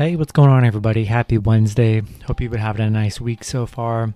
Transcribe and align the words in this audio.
Hey, 0.00 0.16
what's 0.16 0.32
going 0.32 0.48
on, 0.48 0.64
everybody? 0.64 1.04
Happy 1.04 1.36
Wednesday. 1.36 2.00
Hope 2.24 2.40
you've 2.40 2.52
been 2.52 2.58
having 2.58 2.86
a 2.86 2.88
nice 2.88 3.20
week 3.20 3.44
so 3.44 3.66
far. 3.66 4.14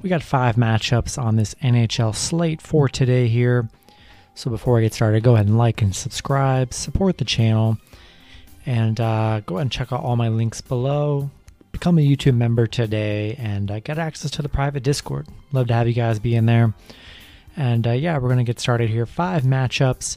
We 0.00 0.08
got 0.08 0.22
five 0.22 0.56
matchups 0.56 1.22
on 1.22 1.36
this 1.36 1.54
NHL 1.56 2.14
slate 2.14 2.62
for 2.62 2.88
today 2.88 3.28
here. 3.28 3.68
So 4.34 4.50
before 4.50 4.78
I 4.78 4.80
get 4.80 4.94
started, 4.94 5.22
go 5.22 5.34
ahead 5.34 5.46
and 5.46 5.58
like 5.58 5.82
and 5.82 5.94
subscribe, 5.94 6.72
support 6.72 7.18
the 7.18 7.26
channel, 7.26 7.76
and 8.64 8.98
uh, 8.98 9.40
go 9.40 9.56
ahead 9.56 9.66
and 9.66 9.70
check 9.70 9.92
out 9.92 10.02
all 10.02 10.16
my 10.16 10.30
links 10.30 10.62
below. 10.62 11.28
Become 11.72 11.98
a 11.98 12.00
YouTube 12.00 12.36
member 12.36 12.66
today 12.66 13.34
and 13.38 13.70
uh, 13.70 13.80
get 13.80 13.98
access 13.98 14.30
to 14.30 14.40
the 14.40 14.48
private 14.48 14.82
Discord. 14.82 15.28
Love 15.52 15.66
to 15.66 15.74
have 15.74 15.86
you 15.86 15.92
guys 15.92 16.18
be 16.18 16.36
in 16.36 16.46
there. 16.46 16.72
And 17.54 17.86
uh, 17.86 17.90
yeah, 17.90 18.16
we're 18.16 18.28
going 18.28 18.38
to 18.38 18.44
get 18.44 18.60
started 18.60 18.88
here. 18.88 19.04
Five 19.04 19.42
matchups, 19.42 20.16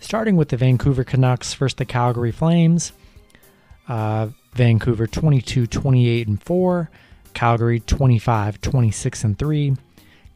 starting 0.00 0.34
with 0.34 0.48
the 0.48 0.56
Vancouver 0.56 1.04
Canucks 1.04 1.54
versus 1.54 1.76
the 1.76 1.84
Calgary 1.84 2.32
Flames. 2.32 2.90
Uh, 3.88 4.28
Vancouver 4.54 5.06
22 5.06 5.66
28 5.66 6.28
and 6.28 6.42
4. 6.42 6.90
Calgary 7.34 7.80
25 7.80 8.60
26 8.60 9.24
and 9.24 9.38
3. 9.38 9.76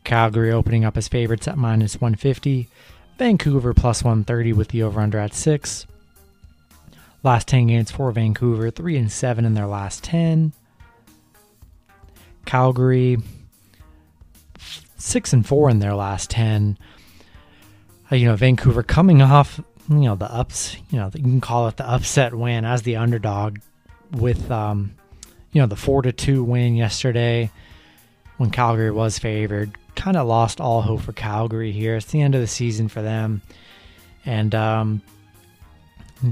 Calgary 0.05 0.53
opening 0.53 0.85
up 0.85 0.97
as 0.97 1.09
favorites 1.09 1.49
at 1.49 1.59
minus 1.59 2.01
150. 2.01 2.69
Vancouver 3.19 3.75
plus 3.75 4.03
130 4.03 4.53
with 4.53 4.69
the 4.69 4.83
over 4.83 5.01
under 5.01 5.19
at 5.19 5.35
6. 5.35 5.87
Last 7.23 7.49
10 7.49 7.67
games 7.69 7.91
for 7.91 8.13
Vancouver 8.13 8.71
3 8.71 8.97
and 8.97 9.13
7 9.13 9.45
in 9.45 9.55
their 9.55 9.67
last 9.67 10.05
10. 10.05 10.53
Calgary 12.45 13.19
6 14.97 15.33
and 15.33 15.47
4 15.47 15.71
in 15.71 15.79
their 15.81 15.95
last 15.95 16.31
10. 16.31 16.79
Uh, 18.11 18.17
you 18.17 18.27
know, 18.27 18.37
Vancouver 18.37 18.83
coming 18.83 19.21
off 19.21 19.61
you 19.89 19.97
know 19.97 20.17
the 20.17 20.31
ups 20.33 20.77
you 20.91 20.99
know 20.99 21.11
you 21.15 21.23
can 21.23 21.41
call 21.41 21.69
it 21.69 21.77
the 21.77 21.89
upset 21.89 22.35
win 22.35 22.65
as 22.65 22.83
the 22.83 22.97
underdog 22.97 23.59
with 24.13 24.51
um 24.51 24.95
you 25.53 25.61
know 25.61 25.67
the 25.67 25.77
four 25.77 26.03
to 26.03 26.13
two 26.13 26.45
win 26.45 26.77
yesterday 26.77 27.51
when 28.37 28.51
calgary 28.51 28.91
was 28.91 29.19
favored. 29.19 29.77
Kind 29.95 30.17
of 30.17 30.27
lost 30.27 30.61
all 30.61 30.83
hope 30.83 31.01
for 31.01 31.13
calgary 31.13 31.73
here. 31.73 31.97
It's 31.97 32.07
the 32.07 32.21
end 32.21 32.35
of 32.35 32.43
the 32.43 32.47
season 32.47 32.89
for 32.89 33.01
them. 33.01 33.43
And 34.25 34.55
um 34.55 35.03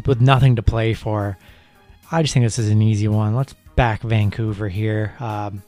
with 0.07 0.21
nothing 0.21 0.57
to 0.57 0.63
play 0.63 0.95
for 0.95 1.37
i 2.11 2.23
just 2.23 2.33
think 2.33 2.45
this 2.45 2.59
is 2.59 2.69
an 2.69 2.83
easy 2.83 3.09
one. 3.09 3.35
Let's 3.35 3.55
back 3.77 4.03
vancouver 4.03 4.69
here. 4.69 5.15
Um 5.21 5.63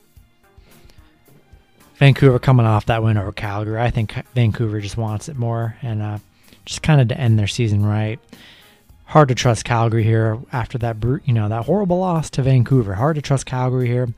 vancouver 1.96 2.38
coming 2.38 2.66
off 2.66 2.86
that 2.86 3.02
win 3.02 3.16
over 3.16 3.32
calgary. 3.32 3.80
I 3.80 3.90
think 3.90 4.12
vancouver 4.34 4.80
just 4.80 4.98
wants 4.98 5.28
it 5.30 5.36
more. 5.36 5.76
And 5.80 6.02
uh 6.02 6.18
just 6.66 6.82
kind 6.82 7.00
of 7.00 7.08
to 7.08 7.18
end 7.18 7.38
their 7.38 7.46
season 7.46 7.84
right. 7.86 8.20
Hard 9.06 9.28
to 9.28 9.34
trust 9.34 9.64
Calgary 9.64 10.02
here 10.02 10.38
after 10.52 10.76
that, 10.78 10.96
you 11.24 11.32
know, 11.32 11.48
that 11.48 11.64
horrible 11.64 11.98
loss 11.98 12.28
to 12.30 12.42
Vancouver. 12.42 12.94
Hard 12.94 13.16
to 13.16 13.22
trust 13.22 13.46
Calgary 13.46 13.86
here. 13.86 14.08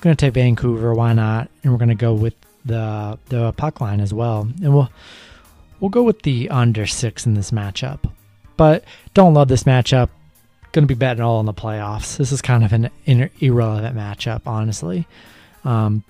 Going 0.00 0.16
to 0.16 0.26
take 0.26 0.34
Vancouver, 0.34 0.92
why 0.94 1.12
not? 1.12 1.50
And 1.62 1.72
we're 1.72 1.78
going 1.78 1.90
to 1.90 1.94
go 1.94 2.14
with 2.14 2.34
the 2.64 3.18
the 3.26 3.52
puck 3.52 3.80
line 3.80 4.00
as 4.00 4.12
well, 4.12 4.48
and 4.62 4.74
we'll 4.74 4.90
we'll 5.80 5.90
go 5.90 6.02
with 6.02 6.22
the 6.22 6.50
under 6.50 6.86
six 6.86 7.24
in 7.24 7.34
this 7.34 7.50
matchup. 7.50 8.10
But 8.56 8.84
don't 9.14 9.34
love 9.34 9.48
this 9.48 9.64
matchup. 9.64 10.08
Going 10.72 10.86
to 10.86 10.94
be 10.94 10.98
betting 10.98 11.22
all 11.22 11.40
in 11.40 11.46
the 11.46 11.54
playoffs. 11.54 12.16
This 12.16 12.32
is 12.32 12.42
kind 12.42 12.64
of 12.64 12.72
an 12.72 12.90
irrelevant 13.38 13.96
matchup, 13.96 14.42
honestly. 14.46 15.06
Um, 15.64 16.04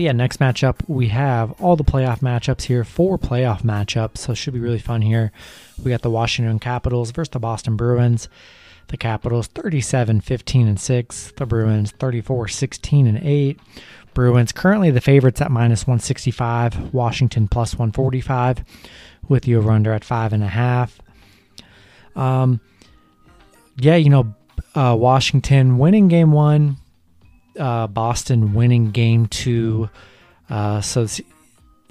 but 0.00 0.04
yeah, 0.04 0.12
next 0.12 0.38
matchup, 0.38 0.76
we 0.88 1.08
have 1.08 1.52
all 1.60 1.76
the 1.76 1.84
playoff 1.84 2.20
matchups 2.20 2.62
here, 2.62 2.84
four 2.84 3.18
playoff 3.18 3.60
matchups, 3.60 4.16
so 4.16 4.32
it 4.32 4.36
should 4.36 4.54
be 4.54 4.58
really 4.58 4.78
fun 4.78 5.02
here. 5.02 5.30
We 5.84 5.90
got 5.90 6.00
the 6.00 6.08
Washington 6.08 6.58
Capitals 6.58 7.10
versus 7.10 7.32
the 7.32 7.38
Boston 7.38 7.76
Bruins. 7.76 8.26
The 8.88 8.96
Capitals 8.96 9.48
37 9.48 10.22
15 10.22 10.68
and 10.68 10.80
6, 10.80 11.32
the 11.36 11.44
Bruins 11.44 11.90
34 11.90 12.48
16 12.48 13.06
and 13.08 13.18
8. 13.22 13.60
Bruins 14.14 14.52
currently 14.52 14.90
the 14.90 15.02
favorites 15.02 15.42
at 15.42 15.50
minus 15.50 15.82
165, 15.82 16.94
Washington 16.94 17.46
plus 17.46 17.74
145, 17.74 18.64
with 19.28 19.42
the 19.42 19.54
over 19.54 19.70
under 19.70 19.92
at 19.92 20.00
5.5. 20.00 20.92
Um, 22.18 22.62
yeah, 23.76 23.96
you 23.96 24.08
know, 24.08 24.34
uh, 24.74 24.96
Washington 24.98 25.76
winning 25.76 26.08
game 26.08 26.32
one, 26.32 26.78
uh, 27.58 27.86
Boston 27.86 28.54
winning 28.54 28.90
game 28.90 29.26
two. 29.26 29.88
Uh, 30.48 30.80
so, 30.80 31.06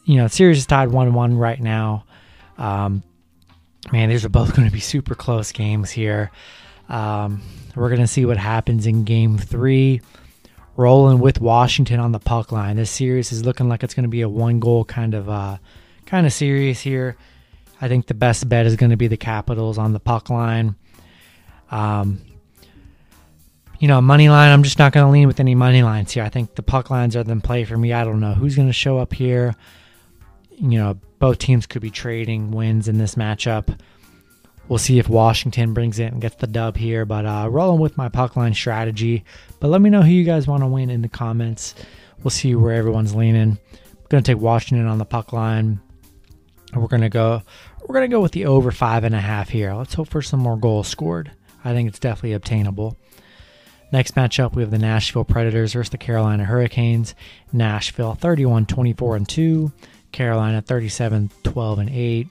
you 0.05 0.17
know, 0.17 0.27
series 0.27 0.57
is 0.57 0.65
tied 0.65 0.89
1 0.89 1.13
1 1.13 1.37
right 1.37 1.59
now. 1.59 2.05
Um, 2.57 3.03
man, 3.91 4.09
these 4.09 4.25
are 4.25 4.29
both 4.29 4.53
going 4.55 4.67
to 4.67 4.73
be 4.73 4.79
super 4.79 5.15
close 5.15 5.51
games 5.51 5.89
here. 5.89 6.31
Um, 6.89 7.41
we're 7.75 7.89
going 7.89 8.01
to 8.01 8.07
see 8.07 8.25
what 8.25 8.37
happens 8.37 8.85
in 8.85 9.03
game 9.03 9.37
three. 9.37 10.01
Rolling 10.75 11.19
with 11.19 11.41
Washington 11.41 11.99
on 11.99 12.13
the 12.13 12.19
puck 12.19 12.53
line. 12.53 12.77
This 12.77 12.89
series 12.89 13.33
is 13.33 13.43
looking 13.43 13.67
like 13.67 13.83
it's 13.83 13.93
going 13.93 14.03
to 14.03 14.09
be 14.09 14.21
a 14.21 14.29
one 14.29 14.61
goal 14.61 14.85
kind 14.85 15.13
of 15.13 15.27
uh, 15.29 15.57
kind 16.05 16.25
of 16.25 16.31
series 16.31 16.79
here. 16.79 17.17
I 17.81 17.89
think 17.89 18.07
the 18.07 18.13
best 18.13 18.47
bet 18.47 18.65
is 18.65 18.77
going 18.77 18.91
to 18.91 18.97
be 18.97 19.07
the 19.07 19.17
Capitals 19.17 19.77
on 19.77 19.91
the 19.91 19.99
puck 19.99 20.29
line. 20.29 20.75
Um, 21.69 22.21
you 23.79 23.87
know, 23.87 24.01
money 24.01 24.29
line, 24.29 24.51
I'm 24.51 24.63
just 24.63 24.77
not 24.77 24.91
going 24.91 25.05
to 25.05 25.11
lean 25.11 25.27
with 25.27 25.39
any 25.39 25.55
money 25.55 25.83
lines 25.83 26.11
here. 26.11 26.23
I 26.23 26.29
think 26.29 26.55
the 26.55 26.63
puck 26.63 26.89
lines 26.89 27.15
are 27.15 27.23
the 27.23 27.35
play 27.37 27.63
for 27.63 27.77
me. 27.77 27.93
I 27.93 28.03
don't 28.03 28.19
know 28.19 28.33
who's 28.33 28.55
going 28.55 28.67
to 28.67 28.73
show 28.73 28.97
up 28.97 29.13
here. 29.13 29.55
You 30.51 30.77
know, 30.77 30.99
both 31.19 31.37
teams 31.37 31.65
could 31.65 31.81
be 31.81 31.89
trading 31.89 32.51
wins 32.51 32.89
in 32.89 32.97
this 32.97 33.15
matchup. 33.15 33.79
We'll 34.67 34.79
see 34.79 34.99
if 34.99 35.07
Washington 35.07 35.73
brings 35.73 35.97
it 35.97 36.11
and 36.11 36.21
gets 36.21 36.35
the 36.35 36.45
dub 36.45 36.75
here. 36.75 37.05
But 37.05 37.25
uh, 37.25 37.47
rolling 37.49 37.79
with 37.79 37.97
my 37.97 38.09
puck 38.09 38.35
line 38.35 38.53
strategy. 38.53 39.23
But 39.61 39.69
let 39.69 39.81
me 39.81 39.89
know 39.89 40.01
who 40.01 40.11
you 40.11 40.25
guys 40.25 40.45
want 40.45 40.61
to 40.61 40.67
win 40.67 40.89
in 40.89 41.01
the 41.01 41.07
comments. 41.07 41.73
We'll 42.21 42.31
see 42.31 42.53
where 42.55 42.75
everyone's 42.75 43.15
leaning. 43.15 43.57
I'm 43.71 44.05
going 44.09 44.23
to 44.23 44.31
take 44.33 44.41
Washington 44.41 44.87
on 44.87 44.97
the 44.97 45.05
puck 45.05 45.31
line. 45.31 45.79
We're 46.73 46.87
going 46.87 47.01
to 47.01 47.09
go. 47.09 47.41
We're 47.81 47.93
going 47.93 48.09
to 48.09 48.13
go 48.13 48.21
with 48.21 48.33
the 48.33 48.45
over 48.45 48.71
five 48.71 49.05
and 49.05 49.15
a 49.15 49.19
half 49.19 49.49
here. 49.49 49.73
Let's 49.73 49.93
hope 49.93 50.09
for 50.09 50.21
some 50.21 50.41
more 50.41 50.57
goals 50.57 50.89
scored. 50.89 51.31
I 51.63 51.73
think 51.73 51.87
it's 51.87 51.99
definitely 51.99 52.33
obtainable. 52.33 52.97
Next 53.91 54.13
matchup, 54.13 54.53
we 54.53 54.61
have 54.61 54.71
the 54.71 54.77
Nashville 54.77 55.23
Predators 55.23 55.73
versus 55.73 55.89
the 55.89 55.97
Carolina 55.97 56.45
Hurricanes. 56.45 57.15
Nashville 57.51 58.13
31 58.13 58.67
24 58.67 59.15
and 59.15 59.27
2, 59.27 59.71
Carolina 60.11 60.61
37 60.61 61.31
12 61.43 61.79
and 61.79 61.89
8. 61.89 62.27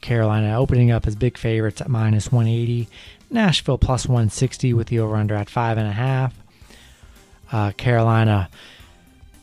Carolina 0.00 0.58
opening 0.58 0.90
up 0.90 1.06
as 1.06 1.16
big 1.16 1.36
favorites 1.36 1.80
at 1.80 1.88
minus 1.88 2.30
180. 2.30 2.88
Nashville 3.30 3.78
plus 3.78 4.06
160 4.06 4.74
with 4.74 4.88
the 4.88 5.00
over 5.00 5.16
under 5.16 5.34
at 5.34 5.48
5.5. 5.48 6.32
Uh, 7.50 7.70
Carolina, 7.72 8.48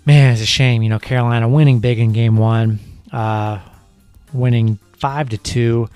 man, 0.06 0.34
it's 0.34 0.42
a 0.42 0.46
shame. 0.46 0.82
You 0.82 0.90
know, 0.90 1.00
Carolina 1.00 1.48
winning 1.48 1.80
big 1.80 2.00
in 2.00 2.14
game 2.14 2.38
one, 2.38 2.80
uh, 3.12 3.60
winning 4.32 4.80
5 4.98 5.30
to 5.30 5.38
2. 5.38 5.90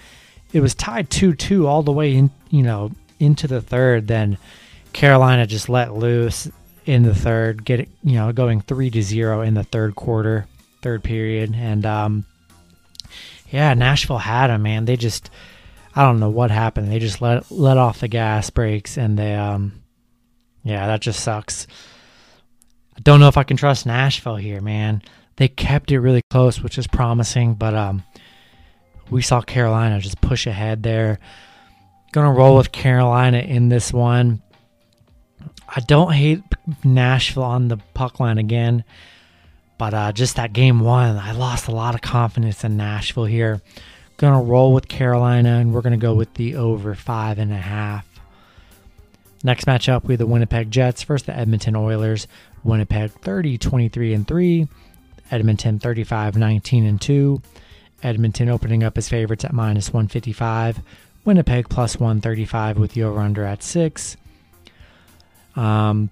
It 0.51 0.59
was 0.59 0.75
tied 0.75 1.09
2 1.09 1.35
2 1.35 1.67
all 1.67 1.83
the 1.83 1.91
way 1.91 2.15
in, 2.15 2.31
you 2.49 2.63
know, 2.63 2.91
into 3.19 3.47
the 3.47 3.61
third. 3.61 4.07
Then 4.07 4.37
Carolina 4.93 5.45
just 5.47 5.69
let 5.69 5.93
loose 5.93 6.49
in 6.85 7.03
the 7.03 7.15
third, 7.15 7.65
get 7.65 7.89
you 8.03 8.15
know, 8.15 8.31
going 8.31 8.61
three 8.61 8.89
to 8.91 9.01
zero 9.01 9.41
in 9.41 9.53
the 9.53 9.63
third 9.63 9.95
quarter, 9.95 10.47
third 10.81 11.03
period, 11.03 11.55
and 11.55 11.85
um, 11.85 12.25
yeah, 13.49 13.73
Nashville 13.73 14.17
had 14.17 14.47
them, 14.47 14.63
man. 14.63 14.85
They 14.85 14.97
just, 14.97 15.29
I 15.95 16.03
don't 16.03 16.19
know 16.19 16.29
what 16.29 16.51
happened. 16.51 16.91
They 16.91 16.99
just 16.99 17.21
let 17.21 17.51
let 17.51 17.77
off 17.77 17.99
the 17.99 18.07
gas 18.07 18.49
brakes, 18.49 18.97
and 18.97 19.17
they, 19.17 19.35
um, 19.35 19.83
yeah, 20.63 20.87
that 20.87 21.01
just 21.01 21.23
sucks. 21.23 21.67
I 22.95 23.01
don't 23.01 23.19
know 23.19 23.27
if 23.27 23.37
I 23.37 23.43
can 23.43 23.57
trust 23.57 23.85
Nashville 23.85 24.35
here, 24.35 24.61
man. 24.61 25.01
They 25.37 25.47
kept 25.47 25.91
it 25.91 25.99
really 25.99 26.21
close, 26.29 26.61
which 26.61 26.77
is 26.77 26.85
promising, 26.85 27.55
but 27.55 27.73
um, 27.73 28.03
we 29.09 29.21
saw 29.21 29.41
Carolina 29.41 29.99
just 29.99 30.21
push 30.21 30.45
ahead 30.45 30.83
there. 30.83 31.19
Gonna 32.11 32.31
roll 32.31 32.57
with 32.57 32.71
Carolina 32.71 33.39
in 33.39 33.69
this 33.69 33.91
one. 33.91 34.41
I 35.75 35.79
don't 35.79 36.13
hate 36.13 36.43
Nashville 36.83 37.43
on 37.43 37.67
the 37.67 37.77
puck 37.95 38.19
line 38.19 38.37
again, 38.37 38.83
but 39.79 39.93
uh, 39.93 40.11
just 40.11 40.35
that 40.35 40.53
game 40.53 40.81
one, 40.81 41.17
I 41.17 41.31
lost 41.31 41.67
a 41.67 41.71
lot 41.71 41.95
of 41.95 42.01
confidence 42.01 42.63
in 42.63 42.77
Nashville 42.77 43.25
here. 43.25 43.61
Gonna 44.17 44.43
roll 44.43 44.73
with 44.73 44.87
Carolina, 44.87 45.57
and 45.57 45.73
we're 45.73 45.81
gonna 45.81 45.97
go 45.97 46.13
with 46.13 46.35
the 46.35 46.55
over 46.55 46.93
five 46.93 47.39
and 47.39 47.51
a 47.51 47.57
half. 47.57 48.07
Next 49.43 49.65
matchup, 49.65 50.03
we 50.03 50.13
have 50.13 50.19
the 50.19 50.27
Winnipeg 50.27 50.69
Jets 50.69 51.03
versus 51.03 51.25
the 51.25 51.35
Edmonton 51.35 51.75
Oilers. 51.75 52.27
Winnipeg 52.63 53.11
30 53.11 53.57
23 53.57 54.13
and 54.13 54.27
3, 54.27 54.67
Edmonton 55.31 55.79
35 55.79 56.37
19 56.37 56.85
and 56.85 57.01
2. 57.01 57.41
Edmonton 58.03 58.49
opening 58.49 58.83
up 58.83 58.97
as 58.97 59.09
favorites 59.09 59.43
at 59.43 59.53
minus 59.53 59.91
155. 59.91 60.81
Winnipeg 61.25 61.67
plus 61.67 61.99
135 61.99 62.77
with 62.77 62.91
the 62.93 63.03
over 63.03 63.19
under 63.19 63.43
at 63.43 63.63
6. 63.63 64.17
Um, 65.55 66.09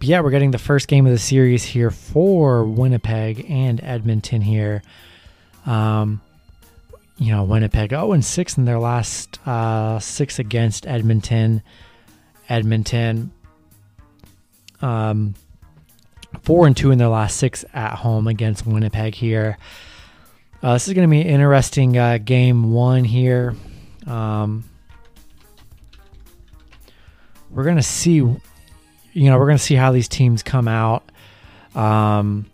yeah, 0.00 0.20
we're 0.20 0.30
getting 0.30 0.50
the 0.52 0.58
first 0.58 0.88
game 0.88 1.06
of 1.06 1.12
the 1.12 1.18
series 1.18 1.64
here 1.64 1.90
for 1.90 2.64
Winnipeg 2.64 3.46
and 3.48 3.80
Edmonton 3.82 4.40
here. 4.40 4.82
Um, 5.64 6.20
you 7.18 7.32
know, 7.32 7.44
Winnipeg 7.44 7.90
0 7.90 8.12
and 8.12 8.24
6 8.24 8.58
in 8.58 8.66
their 8.66 8.78
last 8.78 9.40
uh, 9.46 9.98
six 9.98 10.38
against 10.38 10.86
Edmonton. 10.86 11.62
Edmonton, 12.48 13.32
um, 14.80 15.34
4 16.42 16.66
and 16.68 16.76
2 16.76 16.92
in 16.92 16.98
their 16.98 17.08
last 17.08 17.36
six 17.38 17.64
at 17.74 17.94
home 17.94 18.26
against 18.28 18.66
Winnipeg 18.66 19.14
here. 19.14 19.58
Uh, 20.62 20.74
this 20.74 20.88
is 20.88 20.94
going 20.94 21.08
to 21.08 21.10
be 21.10 21.20
an 21.20 21.26
interesting 21.26 21.98
uh, 21.98 22.18
game 22.18 22.72
one 22.72 23.04
here. 23.04 23.54
Um, 24.06 24.64
we're 27.56 27.64
to 27.76 27.82
see, 27.82 28.16
you 28.16 28.40
know, 29.14 29.38
we're 29.38 29.46
to 29.56 29.64
see 29.64 29.74
how 29.74 29.90
these 29.90 30.08
teams 30.08 30.42
come 30.42 30.68
out. 30.68 31.10
Um, 31.74 32.46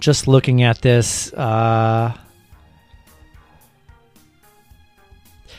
just 0.00 0.26
looking 0.26 0.64
at 0.64 0.82
this, 0.82 1.32
uh, 1.32 2.12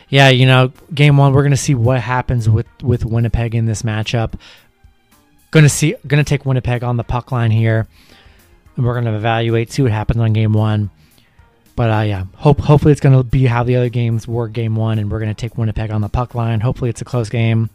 yeah, 0.09 0.29
you 0.29 0.45
know, 0.45 0.73
game 0.93 1.15
one, 1.15 1.31
we're 1.31 1.43
gonna 1.43 1.55
see 1.55 1.75
what 1.75 2.01
happens 2.01 2.49
with 2.49 2.67
with 2.83 3.05
Winnipeg 3.05 3.55
in 3.55 3.65
this 3.65 3.83
matchup. 3.83 4.33
Gonna 5.51 5.69
see, 5.69 5.95
gonna 6.05 6.25
take 6.25 6.45
Winnipeg 6.45 6.83
on 6.83 6.97
the 6.97 7.03
puck 7.05 7.31
line 7.31 7.51
here, 7.51 7.87
and 8.75 8.85
we're 8.85 8.93
gonna 8.95 9.15
evaluate, 9.15 9.71
see 9.71 9.81
what 9.81 9.91
happens 9.93 10.19
on 10.19 10.33
game 10.33 10.51
one. 10.51 10.91
But 11.77 11.91
uh, 11.91 12.01
yeah, 12.01 12.25
hope 12.35 12.59
hopefully 12.59 12.91
it's 12.91 12.99
gonna 12.99 13.23
be 13.23 13.45
how 13.45 13.63
the 13.63 13.75
other 13.75 13.89
games 13.89 14.27
were 14.27 14.47
game 14.47 14.75
one, 14.75 14.97
and 14.97 15.11
we're 15.11 15.19
gonna 15.19 15.35
take 15.35 15.59
Winnipeg 15.59 15.91
on 15.91 16.01
the 16.01 16.09
puck 16.09 16.33
line. 16.33 16.59
Hopefully 16.59 16.89
it's 16.89 17.01
a 17.03 17.05
close 17.05 17.29
game. 17.29 17.69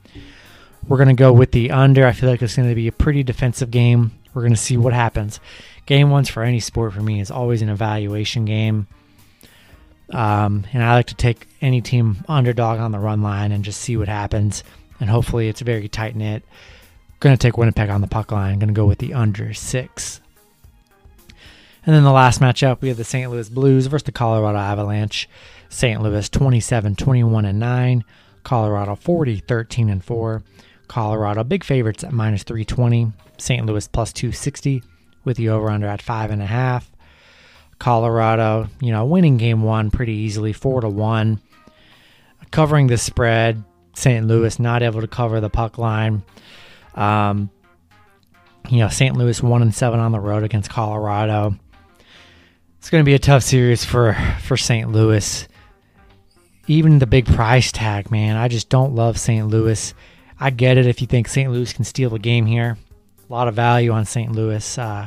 We're 0.89 0.99
gonna 0.99 1.15
go 1.15 1.33
with 1.33 1.53
the 1.53 1.71
under. 1.71 2.05
I 2.05 2.11
feel 2.11 2.29
like 2.29 2.43
it's 2.43 2.57
gonna 2.57 2.75
be 2.75 2.89
a 2.89 2.93
pretty 2.93 3.23
defensive 3.23 3.71
game. 3.71 4.11
We're 4.35 4.43
gonna 4.43 4.57
see 4.57 4.77
what 4.77 4.93
happens. 4.93 5.39
Game 5.87 6.11
ones 6.11 6.29
for 6.29 6.43
any 6.43 6.59
sport 6.59 6.93
for 6.93 7.01
me 7.01 7.21
is 7.21 7.31
always 7.31 7.63
an 7.63 7.69
evaluation 7.69 8.45
game. 8.45 8.89
Um, 10.11 10.65
and 10.73 10.83
I 10.83 10.95
like 10.95 11.07
to 11.07 11.15
take 11.15 11.47
any 11.61 11.81
team 11.81 12.25
underdog 12.29 12.81
on 12.81 12.91
the 12.91 12.99
run 12.99 13.23
line 13.23 13.53
and 13.53 13.65
just 13.65 13.81
see 13.81 13.97
what 13.97 14.09
happens. 14.09 14.65
And 14.99 15.09
hopefully 15.09 15.49
it's 15.49 15.61
very 15.61 15.89
tight 15.89 16.17
knit. 16.17 16.43
Going 17.21 17.37
to 17.37 17.41
take 17.41 17.57
Winnipeg 17.57 17.89
on 17.89 18.01
the 18.01 18.07
puck 18.09 18.31
line. 18.31 18.59
Going 18.59 18.69
to 18.69 18.75
go 18.75 18.85
with 18.85 18.99
the 18.99 19.15
under 19.15 19.55
six. 19.55 20.21
And 21.85 21.95
then 21.95 22.05
the 22.05 22.13
last 22.13 22.41
matchup, 22.41 22.81
we 22.81 22.89
have 22.89 22.97
the 22.97 23.05
St. 23.05 23.31
Louis 23.31 23.49
Blues 23.49 23.87
versus 23.87 24.05
the 24.05 24.13
Colorado 24.13 24.59
Avalanche. 24.59 25.29
St. 25.69 26.01
Louis 26.01 26.29
27, 26.29 26.95
21, 26.95 27.45
and 27.45 27.59
9. 27.59 28.05
Colorado 28.45 28.95
40, 28.95 29.39
13, 29.39 29.89
and 29.89 30.05
4. 30.05 30.43
Colorado 30.87 31.43
big 31.43 31.65
favorites 31.65 32.05
at 32.05 32.13
minus 32.13 32.43
320. 32.45 33.13
St. 33.39 33.67
Louis 33.67 33.89
plus 33.89 34.13
260 34.13 34.83
with 35.25 35.37
the 35.37 35.49
over 35.49 35.71
under 35.71 35.87
at 35.87 36.03
5.5. 36.03 36.85
Colorado, 37.79 38.69
you 38.81 38.93
know, 38.93 39.05
winning 39.05 39.37
game 39.39 39.63
one 39.63 39.91
pretty 39.91 40.13
easily, 40.13 40.53
four 40.53 40.81
to 40.83 40.89
one, 40.89 41.41
covering 42.53 42.87
the 42.87 42.97
spread. 42.97 43.65
St. 43.95 44.25
Louis 44.25 44.61
not 44.61 44.85
able 44.85 45.01
to 45.01 45.09
cover 45.09 45.41
the 45.41 45.51
puck 45.51 45.79
line. 45.79 46.23
Um, 46.95 47.51
you 48.69 48.79
know, 48.79 48.89
St. 48.89 49.17
Louis 49.17 49.43
one 49.43 49.63
and 49.63 49.75
seven 49.75 49.99
on 49.99 50.13
the 50.13 50.21
road 50.21 50.45
against 50.45 50.71
Colorado. 50.71 51.57
It's 52.83 52.91
going 52.91 53.05
to 53.05 53.09
be 53.09 53.15
a 53.15 53.19
tough 53.21 53.45
series 53.45 53.85
for 53.85 54.15
for 54.41 54.57
St. 54.57 54.91
Louis. 54.91 55.47
Even 56.67 56.99
the 56.99 57.07
big 57.07 57.27
price 57.27 57.71
tag, 57.71 58.11
man. 58.11 58.37
I 58.37 58.49
just 58.49 58.71
don't 58.71 58.97
love 58.97 59.21
St. 59.21 59.47
Louis. 59.47 59.95
I 60.41 60.51
get 60.51 60.77
it 60.77 60.89
if 60.89 61.01
you 61.01 61.07
think 61.07 61.29
St. 61.29 61.53
Louis 61.53 61.73
can 61.73 61.85
steal 61.85 62.11
the 62.11 62.19
game 62.19 62.45
here. 62.45 62.77
A 63.31 63.33
lot 63.33 63.47
of 63.47 63.55
value 63.55 63.93
on 63.93 64.05
St. 64.05 64.33
Louis. 64.33 64.77
Uh, 64.77 65.07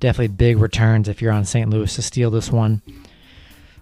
definitely 0.00 0.34
big 0.34 0.58
returns 0.58 1.08
if 1.08 1.22
you're 1.22 1.30
on 1.30 1.44
St. 1.44 1.70
Louis 1.70 1.94
to 1.94 2.02
steal 2.02 2.32
this 2.32 2.50
one. 2.50 2.82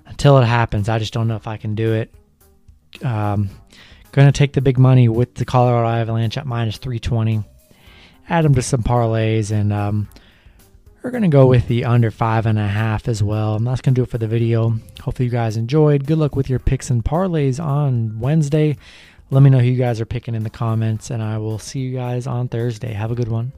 Until 0.04 0.36
it 0.36 0.44
happens, 0.44 0.90
I 0.90 0.98
just 0.98 1.14
don't 1.14 1.26
know 1.26 1.36
if 1.36 1.46
I 1.46 1.56
can 1.56 1.74
do 1.74 1.94
it. 1.94 2.14
Um, 3.02 3.48
going 4.12 4.30
to 4.30 4.38
take 4.38 4.52
the 4.52 4.60
big 4.60 4.78
money 4.78 5.08
with 5.08 5.36
the 5.36 5.46
Colorado 5.46 5.88
Avalanche 5.88 6.36
at 6.36 6.44
minus 6.44 6.76
320. 6.76 7.42
Add 8.28 8.44
them 8.44 8.54
to 8.56 8.62
some 8.62 8.82
parlays, 8.82 9.50
and 9.50 9.72
um, 9.72 10.08
we're 11.02 11.10
going 11.10 11.22
to 11.22 11.28
go 11.28 11.46
with 11.46 11.66
the 11.68 11.84
under 11.84 12.10
five 12.10 12.46
and 12.46 12.58
a 12.58 12.68
half 12.68 13.08
as 13.08 13.22
well. 13.22 13.56
And 13.56 13.66
that's 13.66 13.80
going 13.80 13.94
to 13.94 13.98
do 13.98 14.02
it 14.04 14.10
for 14.10 14.18
the 14.18 14.28
video. 14.28 14.76
Hopefully, 15.00 15.26
you 15.26 15.32
guys 15.32 15.56
enjoyed. 15.56 16.06
Good 16.06 16.18
luck 16.18 16.36
with 16.36 16.48
your 16.48 16.58
picks 16.58 16.90
and 16.90 17.04
parlays 17.04 17.62
on 17.62 18.18
Wednesday. 18.20 18.76
Let 19.30 19.42
me 19.42 19.50
know 19.50 19.58
who 19.58 19.66
you 19.66 19.78
guys 19.78 20.00
are 20.00 20.06
picking 20.06 20.34
in 20.34 20.44
the 20.44 20.50
comments, 20.50 21.10
and 21.10 21.22
I 21.22 21.38
will 21.38 21.58
see 21.58 21.80
you 21.80 21.96
guys 21.96 22.26
on 22.26 22.48
Thursday. 22.48 22.92
Have 22.92 23.10
a 23.10 23.14
good 23.14 23.28
one. 23.28 23.52